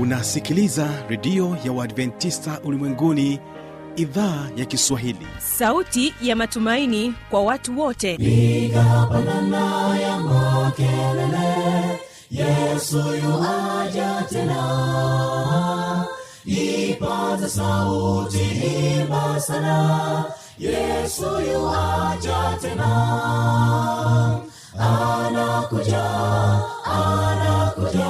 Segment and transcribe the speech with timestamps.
[0.00, 3.40] unasikiliza redio ya uadventista ulimwenguni
[3.96, 5.26] idhaa ya kiswahili.
[5.38, 8.14] Sauti ya matumaini kwa watu wote.
[8.14, 12.00] Igapanana ya makelele
[12.30, 16.06] yesu yuaja tena.
[16.44, 20.24] Ipaza sauti himbasana
[20.58, 22.90] yesu yuaja tena.
[24.78, 26.04] Anakuja
[26.84, 28.09] anakuja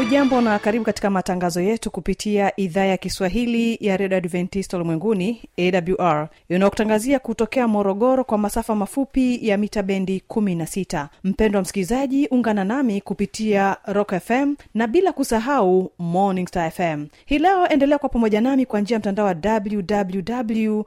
[0.00, 6.28] hujambo na karibu katika matangazo yetu kupitia idhaa ya kiswahili ya redio adventista ulimwenguni awr
[6.48, 13.00] inayokutangazia kutokea morogoro kwa masafa mafupi ya mita bendi 16 mpendo wa msikilizaji ungana nami
[13.00, 18.66] kupitia rock fm na bila kusahau morning star fm hii leo endelea kwa pamoja nami
[18.66, 20.82] kwa njia ya mtandao wa www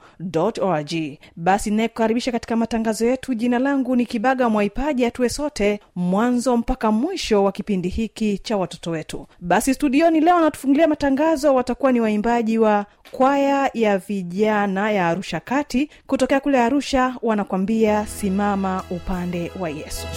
[0.62, 0.94] org.
[1.36, 3.34] Basi inayekukaribisha katika matangazo yetu.
[3.34, 8.92] Jina langu ni kibaga mwaipaji atuwe sote mwanzo mpaka mwisho wa kipindi hiki cha watoto
[8.92, 9.03] wetu
[9.40, 15.90] basi studioni leo wanatufungulia matangazo watakuwa ni waimbaji wa kwaya ya vijana ya arusha kati.
[16.08, 20.08] Kutokea kule arusha wanakwambia simama upande wa yesu.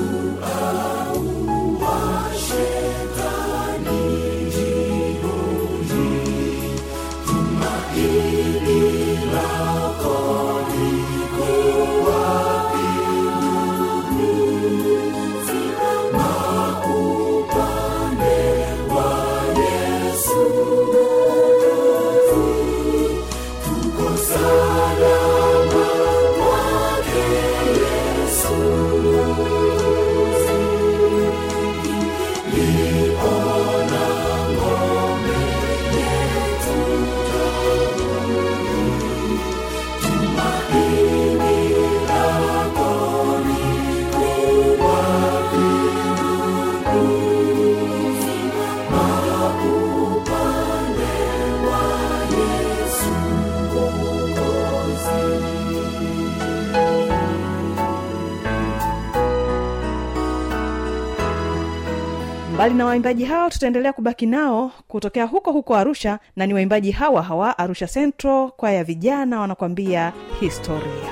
[62.59, 67.21] mbali na waimbaji hao tutaendelea kubaki nao kutokea huko huko arusha na ni waimbaji hawa
[67.23, 71.09] hawa arusha central kwa ya vijana wanakwambia historia.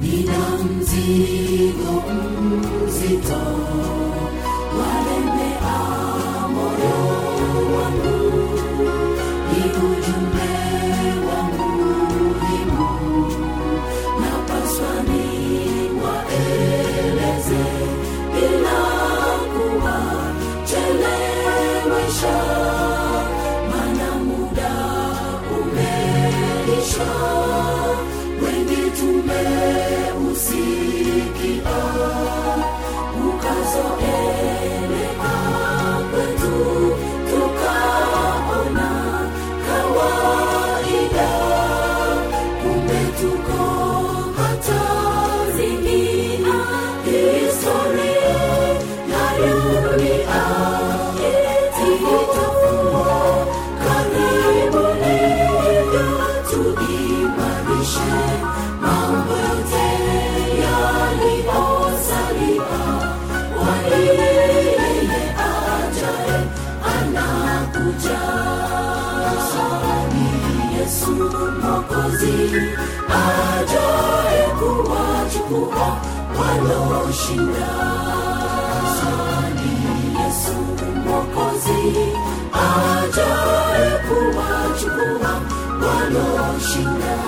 [0.00, 2.02] Nina mzigo
[2.42, 3.40] mzito
[4.78, 5.78] walembea
[6.48, 6.96] moyo
[7.76, 8.32] wangu
[9.52, 10.57] ni ujumbe
[27.00, 27.37] umeisha
[79.54, 80.52] ni yesu
[81.04, 81.80] mwokozi
[82.52, 85.32] ajaye kuwachukua
[85.82, 87.18] waloshinda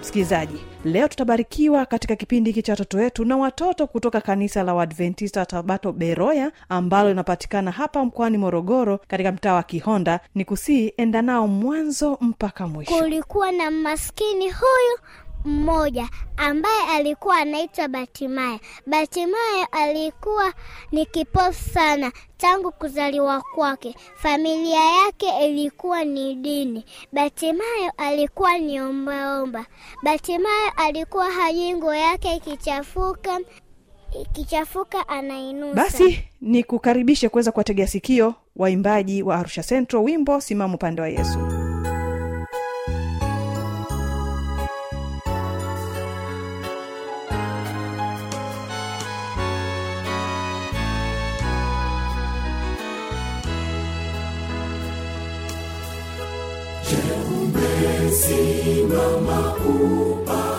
[0.00, 5.46] msikilizaji leo tutabarikiwa katika kipindi hiki cha watoto wetu na watoto kutoka kanisa la uadventista
[5.46, 10.20] tabato beroya ambalo linapatikana hapa mkoani morogoro katika mtaa wa kihonda.
[10.34, 12.98] Ni kusii enda nao mwanzo mpaka mwisho.
[12.98, 14.98] Kulikuwa na maskini huyu
[15.44, 18.58] mmoja ambaye alikuwa anaitwa Batimaya.
[18.86, 20.52] Batimayo alikuwa
[20.92, 23.94] ni kipofu sana tangu kuzaliwa kwake.
[24.16, 26.84] Familia yake ilikuwa ni dini.
[27.12, 29.66] Batimayo alikuwa ni ombaomba.
[30.02, 33.40] Batimayo alikuwa hajui nguo yake ikichafuka,
[34.22, 35.74] ikichafuka anainusa.
[35.74, 41.38] basi ni kukaribishe kuweza kuwategea sikio waimbaji wa arusha central wimbo simama upande wa yesu
[58.10, 60.49] Simama upande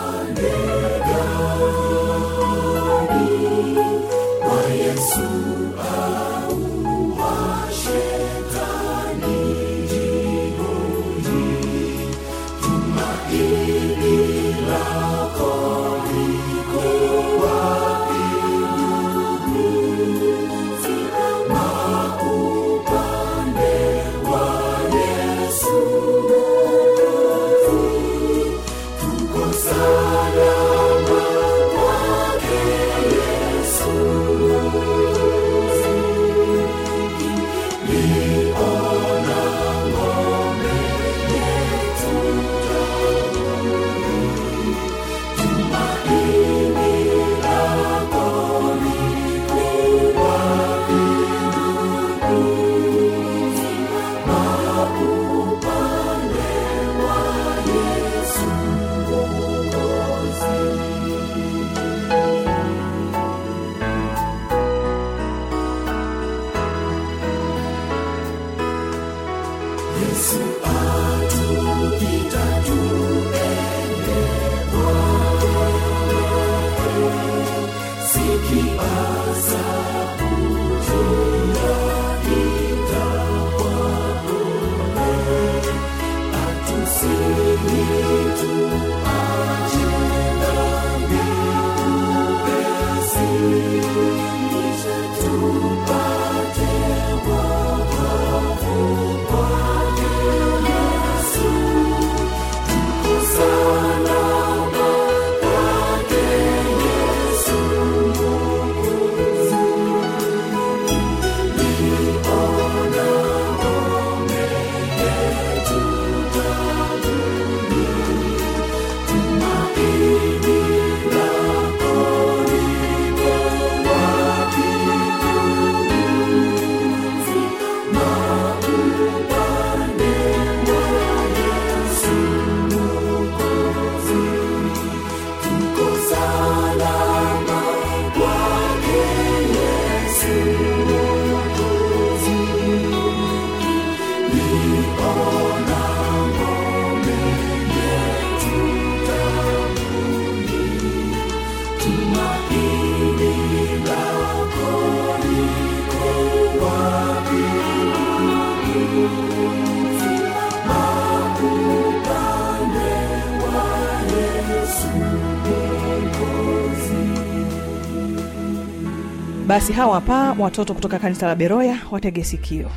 [169.46, 172.70] basi hawa hapa watoto kutoka kanisa la beroya watege sikio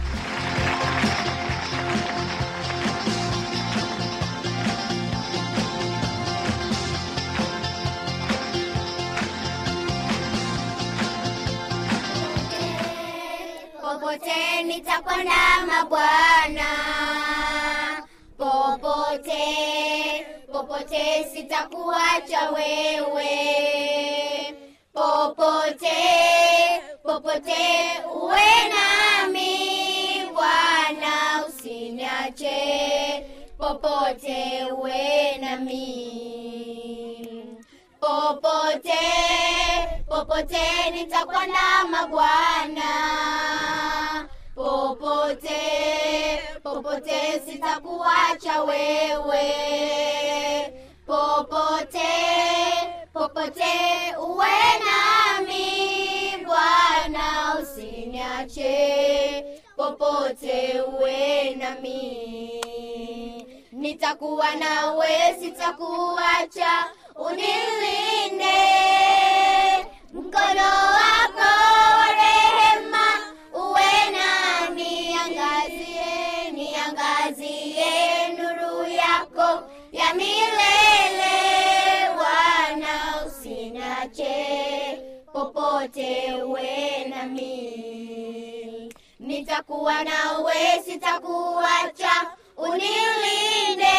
[27.35, 29.51] popote uwe nami
[30.33, 33.25] bwana usiniache.
[33.57, 35.87] Popote uwe nami.
[37.99, 38.99] Popote
[40.07, 42.91] popote nitakwenda mabwana.
[44.55, 45.61] Popote
[46.63, 49.45] popote sitakuacha wewe.
[51.05, 52.11] Popote
[53.13, 53.73] popote
[54.19, 54.47] uwe
[54.85, 54.95] nami.
[55.35, 55.84] bwana
[57.61, 59.45] usiniache
[59.75, 62.61] popote uwe nami.
[63.71, 66.85] Nitakuwa nawe sitakuacha
[67.15, 68.55] unilinde.
[70.13, 71.51] Mkono wako
[71.99, 73.04] wa rehema
[85.35, 87.53] popote uwe nami
[89.19, 90.53] nitakuwa nawe
[90.85, 92.11] sitakuacha.
[92.57, 93.97] Unilinde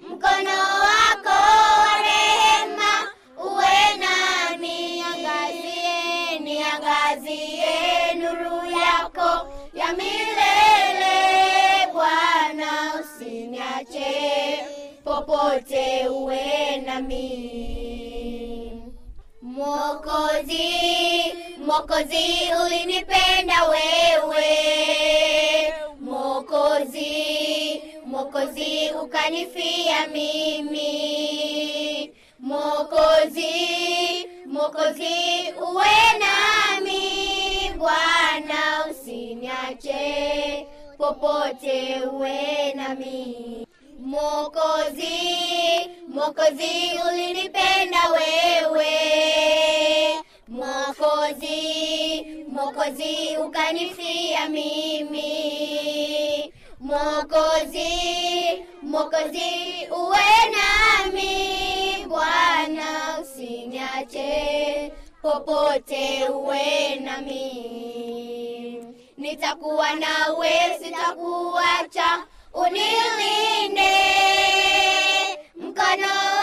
[0.00, 1.38] mkono wako
[1.82, 2.92] wa rehema
[3.44, 11.16] uwe nami niangazie niangazie nuru yako ya milele.
[11.92, 14.64] Bwana usiniache.
[15.04, 17.85] Popote uwe nami
[19.76, 20.72] Mwokozi,
[21.66, 22.26] Mokozi
[22.66, 24.48] ulinipenda wewe.
[26.00, 30.92] Mokozi, Mokozi ukanifia mimi.
[32.38, 33.54] Mokozi,
[34.46, 35.14] Mokozi
[35.72, 37.02] uwe nami.
[37.78, 40.66] Bwana usiniache
[40.98, 43.66] popote uwe nami.
[43.98, 45.18] Mokozi,
[46.08, 48.86] Mokozi ulinipenda wewe.
[51.26, 55.32] Mwokozi, Mwokozi ukanifia mimi.
[56.80, 57.88] Mwokozi,
[58.82, 62.06] Mwokozi uwe nami.
[62.08, 64.92] Bwana usiniache
[65.22, 67.46] popote uwe nami
[69.18, 70.50] nitakuwa nawe
[70.82, 73.96] sitakuacha unilinde
[75.56, 76.35] mkono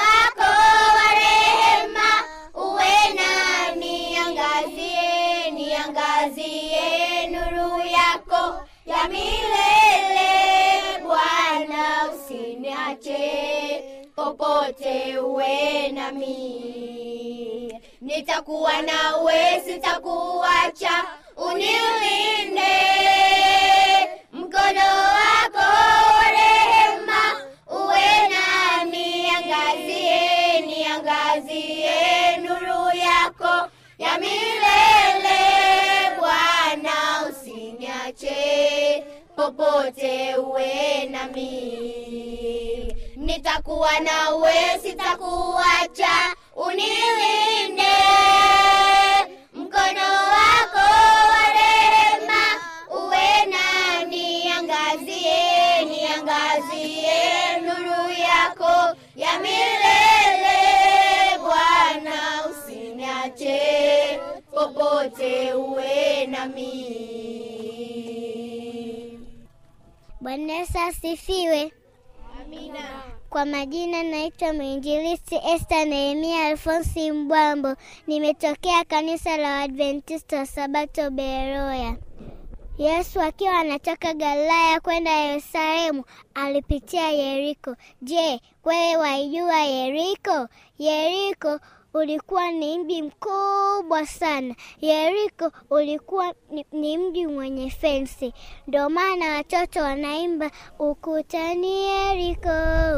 [12.92, 13.84] usiniache
[14.16, 17.74] popote uwe nami.
[18.02, 21.04] Nitakuwa nawe sitakuacha.
[21.38, 22.74] Uniulinde
[24.34, 24.86] mkono
[25.18, 25.66] wako
[26.18, 27.42] wa rehema.
[27.72, 35.40] Uwe nami niangazie niangazie nuru yako ya milele.
[36.20, 39.04] Bwana usiniache.
[39.36, 41.83] Popote uwe nami
[43.64, 47.84] nitakuwa nawe sitakuacha unilinde.
[49.54, 50.02] Mkono
[50.34, 50.86] wako
[51.30, 52.44] wa rehema
[52.92, 60.60] uwe nami niangazie niangazie nuru yako ya milele.
[61.40, 64.20] Bwana usiniache
[64.52, 67.00] popote uwe nami.
[70.22, 71.72] Bwana asifiwe.
[73.34, 77.76] Kwa majina naitwa mwinjilisti Esther Nehemia Alfonsi Mbwambo,
[78.08, 81.96] nimetokea kanisa la Waadventista wa Sabato Beroya.
[82.78, 87.76] Yesu akiwa anatoka Galilaya kwenda Yerusalemu alipitia Yeriko.
[88.02, 90.48] Je, wewe waijua Yeriko?
[90.80, 91.60] Yeriko
[91.94, 94.56] ulikuwa ni mji mkubwa sana.
[94.82, 98.34] Yeriko ulikuwa ni, ni mji mwenye fensi,
[98.68, 102.50] ndio maana watoto wanaimba ukutani Yeriko,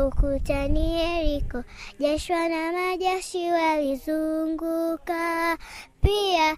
[0.07, 1.63] ukutani Yeriko.
[1.99, 5.57] Joshua na majeshi walizunguka.
[6.01, 6.57] Pia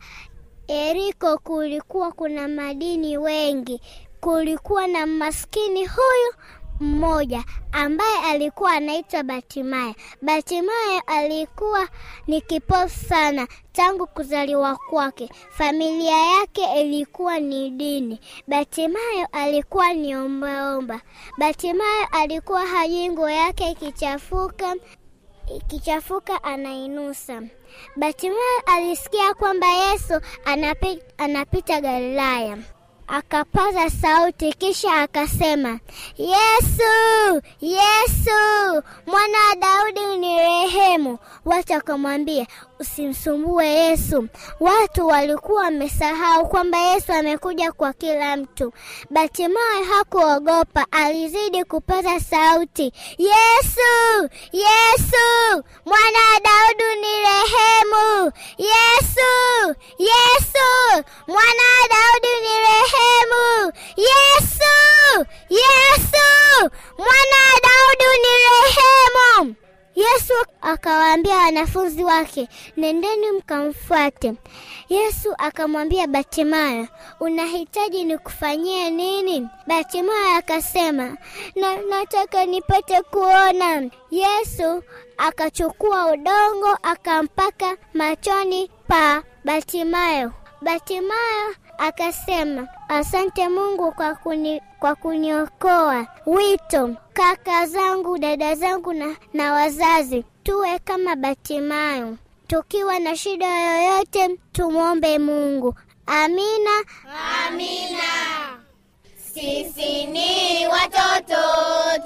[0.68, 3.82] Yeriko kulikuwa kuna madini wengi.
[4.22, 6.34] Kulikuwa na maskini huyu
[6.80, 9.96] mmoja ambaye alikuwa anaitwa Batimaya.
[10.22, 11.88] Batimayo alikuwa
[12.28, 15.30] ni kipofu sana tangu kuzaliwa kwake.
[15.50, 18.20] Familia yake ilikuwa ni dini.
[18.48, 21.02] Batimayo alikuwa ni ombaomba.
[21.38, 24.76] Batimayo alikuwa hajui nguo yake ikichafuka
[25.56, 27.42] ikichafuka anainusa.
[27.96, 32.58] Batimayo alisikia kwamba Yesu anapi, anapita Galilaya.
[33.08, 35.80] Akapaza sauti kisha akasema,
[36.18, 41.20] Yesu, Yesu, mwana wa Daudi unirehemu.
[41.46, 42.48] Watu wakamwambia,
[42.80, 44.28] usimsumbue Yesu.
[44.60, 48.74] Watu walikuwa wamesahau kwamba Yesu amekuja kwa kila mtu.
[49.10, 58.32] Batimayo hakuogopa, alizidi kupaza sauti, Yesu, Yesu, mwana wa Daudi unirehemu.
[58.58, 62.97] Yesu, Yesu, mwana wa Daudi unirehemu.
[63.98, 69.56] Yesu, Yesu, mwana wa Daudi unirehemu.
[69.96, 74.34] Yesu akawaambia wanafunzi wake, nendeni mkamfuate.
[74.90, 76.88] Yesu akamwambia Batimayo,
[77.20, 79.48] unahitaji nikufanyie nini?
[79.68, 81.18] Batimayo akasema,
[81.56, 83.90] na, nataka nipate kuona.
[84.12, 84.84] Yesu
[85.18, 90.32] akachukua udongo akampaka machoni pa Batimayo.
[90.62, 96.08] Batimayo akasema, asante Mungu kwa kuni, kwa kuniokoa.
[96.26, 102.18] Wito, kaka zangu, dada zangu na, na wazazi, tuwe kama Batimayo.
[102.48, 105.76] tukiwa na shida yoyote tumwombe Mungu.
[106.06, 106.72] Amina.
[107.48, 108.58] Amina.
[109.34, 111.42] Sisi ni watoto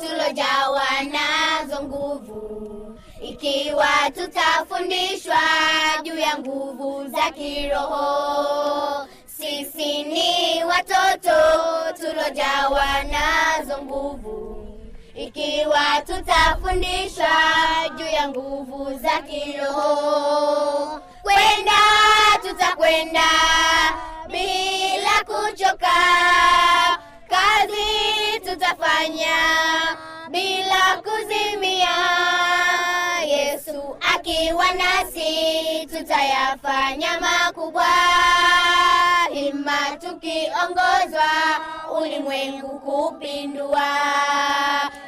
[0.02, 5.40] tulojawa nazo nguvu, ikiwa tutafundishwa
[6.04, 9.08] juu ya nguvu za kiroho.
[9.42, 11.34] Sisi ni watoto
[12.00, 14.68] tulojawa nazo nguvu,
[15.16, 17.30] ikiwa tutafundisha
[17.98, 21.00] juu ya nguvu za kiroho.
[21.22, 21.82] Kwenda
[22.42, 23.30] tutakwenda
[24.28, 25.98] bila kuchoka,
[27.30, 29.38] kazi tutafanya
[30.30, 31.98] bila kuzimia.
[33.28, 37.86] Yesu akiwa nasi tutayafanya makubwa,
[39.62, 41.30] hima tukiongozwa
[42.02, 43.88] ulimwengu kupindua.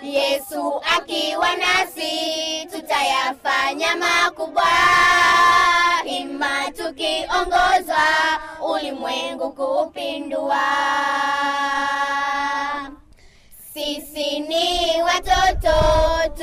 [0.02, 4.64] Yesu akiwa nasi tutayafanya makubwa,
[6.04, 8.06] hima tukiongozwa
[8.74, 10.64] ulimwengu kupindua.
[13.74, 15.76] Sisi ni watoto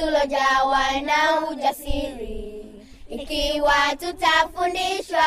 [0.01, 2.60] tulojawa na ujasiri,
[3.11, 5.25] ikiwa tutafundishwa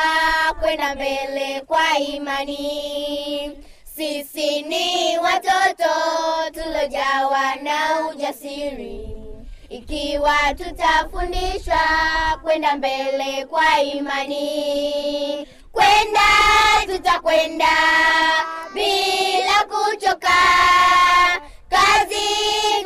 [0.60, 3.58] kwenda mbele kwa imani.
[3.96, 5.90] Sisi ni watoto
[6.52, 9.08] tulojawa na ujasiri,
[9.68, 11.80] ikiwa tutafundishwa
[12.42, 15.48] kwenda mbele kwa imani.
[15.72, 16.20] Kwenda
[16.86, 17.76] tutakwenda
[18.74, 20.38] bila kuchoka,
[21.68, 22.28] kazi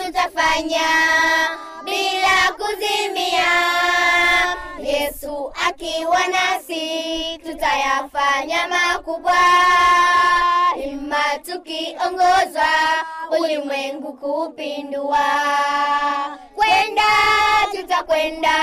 [0.06, 0.88] tutafanya
[5.80, 9.34] Yesu akiwa nasi tutayafanya makubwa,
[10.84, 12.68] ima tukiongozwa
[13.40, 15.26] ulimwengu kupindua.
[16.54, 17.02] Kwenda
[17.70, 18.54] tutakwenda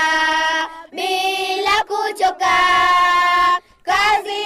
[0.92, 2.58] bila kuchoka,
[3.82, 4.44] kazi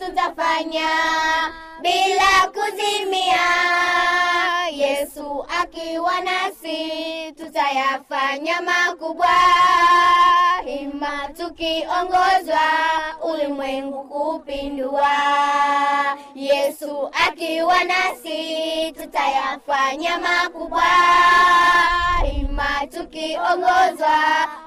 [0.00, 0.88] tutafanya
[1.82, 3.46] bila kuzimia.
[4.70, 9.28] Yesu akiwa nasi tutayafanya makubwa,
[11.36, 12.60] tukiongozwa
[13.32, 15.10] ulimwengu kupindua.
[16.34, 20.82] Yesu akiwa nasi tutayafanya makubwa,
[22.40, 24.18] Ima tukiongozwa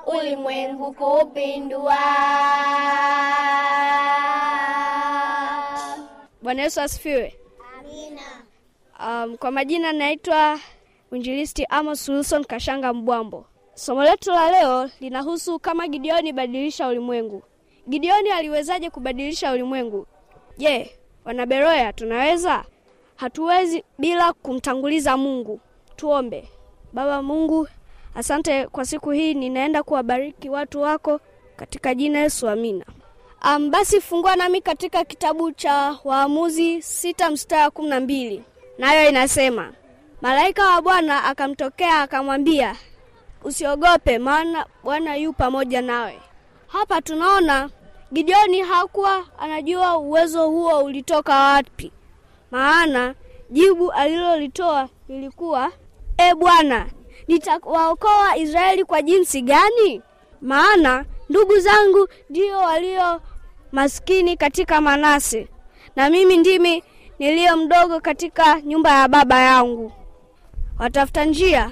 [0.05, 1.97] ulimwengu kupindua.
[6.41, 7.35] Bwana Yesu asifiwe.
[7.79, 8.21] Amina.
[9.23, 10.59] Um, kwa majina naitwa
[11.11, 13.45] Mwinjilisti Amos Wilson Kashanga Mbwambo.
[13.75, 17.43] Somo letu la leo linahusu kama Gideoni badilisha ulimwengu.
[17.89, 20.07] Gideoni aliwezaje kubadilisha ulimwengu?
[20.57, 22.65] Je, wanaberoya tunaweza?
[23.15, 25.59] Hatuwezi bila kumtanguliza Mungu.
[25.95, 26.49] Tuombe.
[26.93, 27.67] Baba Mungu,
[28.15, 31.19] asante kwa siku hii, ninaenda kuwabariki watu wako
[31.55, 32.85] katika jina Yesu, amina.
[33.55, 38.43] Um, basi fungua nami katika kitabu cha Waamuzi sita mstari wa kumi na mbili
[38.77, 39.73] nayo inasema,
[40.21, 42.75] malaika wa Bwana akamtokea akamwambia,
[43.43, 46.19] usiogope, maana Bwana yu pamoja nawe.
[46.67, 47.69] Hapa tunaona
[48.13, 51.91] Gideoni hakuwa anajua uwezo huo ulitoka wapi,
[52.51, 53.15] maana
[53.49, 55.71] jibu alilolitoa lilikuwa
[56.17, 56.85] e Bwana,
[57.27, 60.01] nitawaokoa Israeli kwa jinsi gani?
[60.41, 63.21] Maana ndugu zangu ndio walio
[63.71, 65.47] maskini katika Manase,
[65.95, 66.83] na mimi ndimi
[67.19, 69.91] niliyo mdogo katika nyumba ya baba yangu.
[70.79, 71.71] Watafuta njia,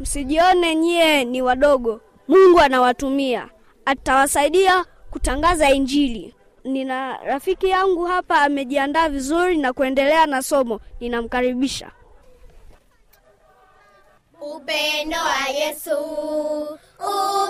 [0.00, 2.00] msijione nyie ni wadogo.
[2.28, 3.48] Mungu anawatumia,
[3.84, 6.34] atawasaidia kutangaza Injili.
[6.64, 11.90] Nina rafiki yangu hapa amejiandaa vizuri na kuendelea na somo, ninamkaribisha.
[14.40, 15.98] Upendo wa Yesu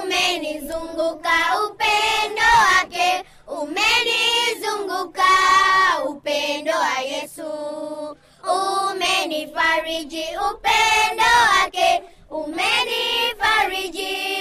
[0.02, 1.30] umenizunguka,
[1.68, 5.24] upendo wake umenizunguka,
[6.08, 7.44] upendo wa Yesu
[8.90, 11.24] umenifariji, upendo
[12.34, 14.33] wake umenifariji,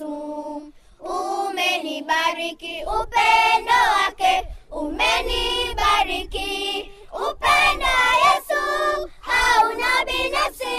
[0.00, 4.34] Yesu umenibariki upendo wake
[4.70, 6.50] umenibariki.
[7.12, 8.60] Upendo yesu
[9.20, 10.76] hauna binafsi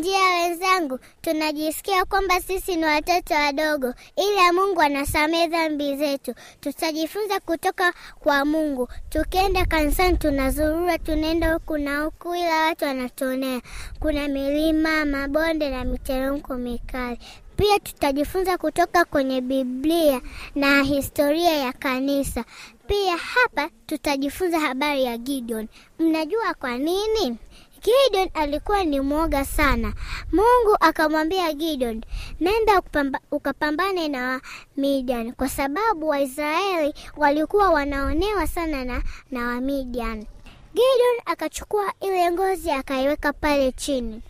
[0.00, 6.34] njia wenzangu tunajisikia kwamba sisi ni watoto wadogo ila mungu anasamehe dhambi zetu.
[6.60, 8.88] Tutajifunza kutoka kwa mungu.
[9.08, 13.60] Tukienda kanisani tunazurura tunaenda huku na huku ila watu wanatuonea
[14.00, 17.18] kuna milima mabonde na miteremko mikali.
[17.56, 20.20] Pia tutajifunza kutoka kwenye biblia
[20.54, 22.44] na historia ya kanisa.
[22.86, 25.68] Pia hapa tutajifunza habari ya gideon.
[25.98, 27.36] Mnajua kwa nini
[27.82, 29.92] Gideon alikuwa ni mwoga sana.
[30.32, 32.02] Mungu akamwambia Gideon,
[32.40, 34.40] nenda ukapamba, ukapambane na
[34.76, 40.26] Midian kwa sababu Waisraeli walikuwa wanaonewa sana na, na Wamidian.
[40.74, 44.22] Gideon akachukua ile ngozi akaiweka pale chini,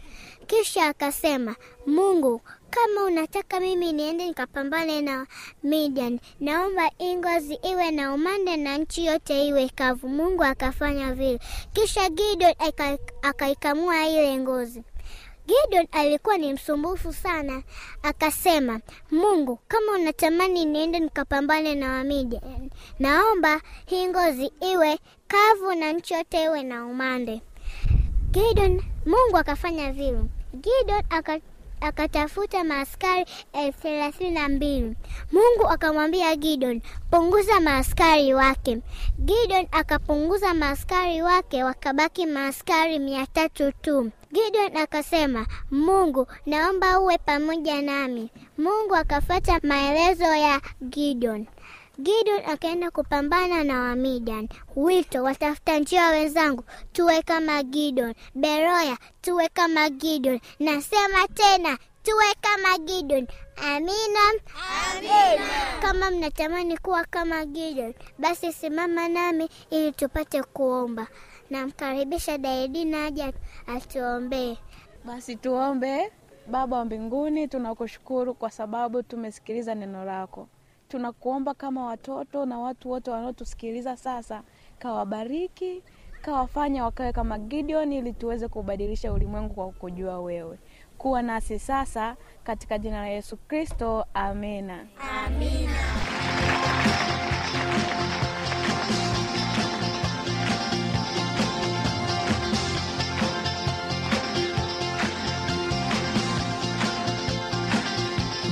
[0.46, 5.26] kisha akasema, Mungu, kama unataka mimi niende nikapambane na
[5.62, 10.09] Midian, naomba Ingozi ngozi iwe na umande na nchi yote iwe kavu.
[10.09, 11.38] Mungu akafanya vile,
[11.72, 14.83] kisha Gideon aka- akaikamua ile ngozi.
[15.46, 17.62] Gideon alikuwa ni msumbufu sana,
[18.02, 18.80] akasema,
[19.11, 26.44] Mungu, kama unatamani niende nikapambane na Wamidian, naomba hii ngozi iwe kavu na nchi yote
[26.44, 27.40] iwe na umande.
[28.30, 30.20] Gideon, Mungu akafanya vile.
[30.54, 31.40] Gideon aka
[31.81, 34.97] akatafuta maaskari elfu thelathini na mbili.
[35.33, 38.79] Mungu akamwambia Gideon, punguza maaskari wake.
[39.19, 44.11] Gideon akapunguza maaskari wake, wakabaki maaskari mia tatu tu.
[44.33, 48.31] Gideon akasema, Mungu, naomba uwe pamoja nami.
[48.59, 51.47] Mungu akafuata maelezo ya Gideon.
[52.00, 54.48] Gideon akaenda kupambana na Wamidian.
[54.76, 58.14] Wito, watafuta njia wenzangu, tuwe kama Gideon.
[58.34, 60.40] Beroya, tuwe kama Gideon.
[60.58, 63.26] Nasema tena, tuwe kama Gideon.
[63.56, 64.24] Amina.
[64.96, 65.46] Amina.
[65.82, 71.06] Kama mnatamani kuwa kama Gideon, basi simama nami ili tupate kuomba.
[71.50, 73.32] Namkaribisha Daidina aje
[73.66, 74.56] atuombee.
[75.04, 76.12] Basi tuombe.
[76.46, 80.48] Baba wa mbinguni, tunakushukuru kwa sababu tumesikiliza neno lako.
[80.90, 84.42] Tunakuomba kama watoto na watu wote wanaotusikiliza sasa,
[84.79, 85.83] kawabariki,
[86.22, 90.59] kawafanya wakawe kama Gideon, ili tuweze kubadilisha ulimwengu kwa kukujua wewe.
[90.98, 94.87] Kuwa nasi sasa, katika jina la Yesu Kristo, amina.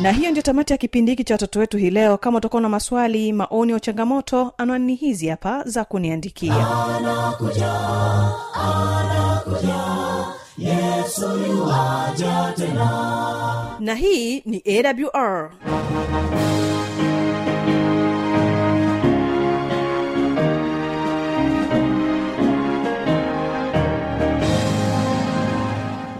[0.03, 2.19] Na hiyo ndio tamati ya kipindi hiki cha watoto wetu hii leo.
[2.19, 6.67] Kama utakuwa na maswali maoni au changamoto anwani hizi hapa za kuniandikia.
[13.81, 15.51] Na hii ni awr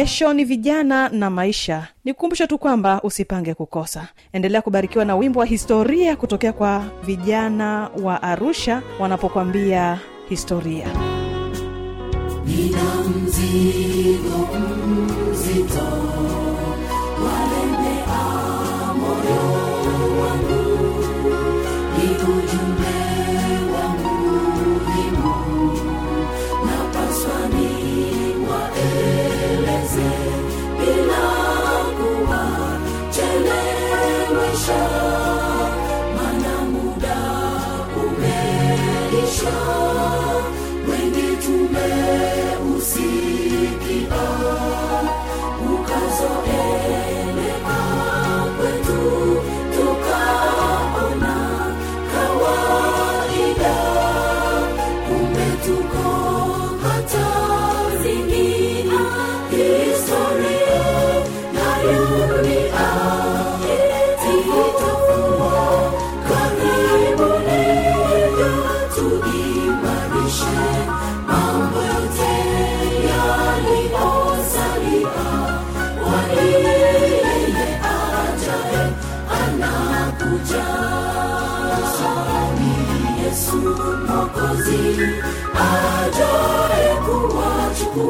[0.00, 1.88] kesho ni vijana na maisha.
[2.04, 4.08] Nikumbushe tu kwamba usipange kukosa.
[4.32, 10.86] Endelea kubarikiwa na wimbo wa historia kutokea kwa vijana wa arusha wanapokwambia historia.
[12.46, 12.84] Nina
[13.24, 14.48] mzigo
[29.90, 30.10] uweze
[30.78, 31.24] bila
[31.96, 34.82] kuwachelewesha,
[36.16, 36.54] maana
[40.88, 44.12] wengi tumeusikia.
[44.12, 44.39] Ah.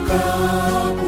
[0.00, 1.01] God.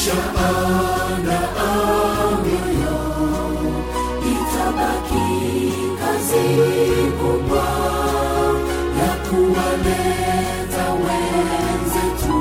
[0.00, 1.38] tukishaanda
[1.70, 2.98] amrio
[4.32, 5.28] itabaki
[6.00, 6.46] kazi
[7.20, 7.66] kubwa
[9.00, 12.38] ya kuwaleta wenzetu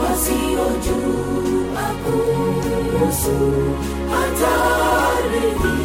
[0.00, 3.38] wasiojua kuhusu
[5.40, 5.78] muhimu.